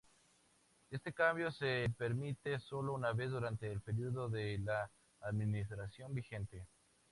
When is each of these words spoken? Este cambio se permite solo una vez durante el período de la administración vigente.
Este 0.89 1.13
cambio 1.13 1.51
se 1.51 1.93
permite 1.95 2.57
solo 2.57 2.95
una 2.95 3.13
vez 3.13 3.29
durante 3.29 3.71
el 3.71 3.81
período 3.81 4.29
de 4.31 4.57
la 4.57 4.89
administración 5.21 6.11
vigente. 6.15 6.65